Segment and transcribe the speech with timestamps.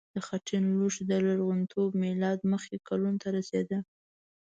[0.13, 3.79] د خټین لوښي لرغونتوب میلاد مخکې کلونو ته رسیده.